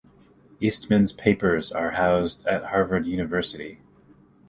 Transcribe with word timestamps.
Eastman's 0.59 1.11
papers 1.13 1.71
are 1.71 1.91
housed 1.91 2.43
at 2.47 2.63
Harvard 2.63 3.05
University. 3.05 3.83